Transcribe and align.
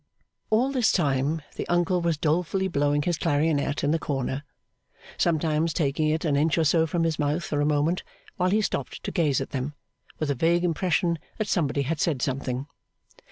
All 0.49 0.71
this 0.71 0.91
time 0.91 1.43
the 1.57 1.67
uncle 1.67 2.01
was 2.01 2.17
dolefully 2.17 2.67
blowing 2.67 3.03
his 3.03 3.19
clarionet 3.19 3.83
in 3.83 3.91
the 3.91 3.99
corner, 3.99 4.43
sometimes 5.15 5.73
taking 5.73 6.07
it 6.09 6.25
an 6.25 6.35
inch 6.35 6.57
or 6.57 6.63
so 6.63 6.87
from 6.87 7.03
his 7.03 7.19
mouth 7.19 7.43
for 7.43 7.61
a 7.61 7.67
moment 7.67 8.01
while 8.35 8.49
he 8.49 8.61
stopped 8.63 9.03
to 9.03 9.11
gaze 9.11 9.41
at 9.41 9.51
them, 9.51 9.75
with 10.17 10.31
a 10.31 10.33
vague 10.33 10.63
impression 10.63 11.19
that 11.37 11.47
somebody 11.47 11.83
had 11.83 11.99
said 12.01 12.23
something. 12.23 12.65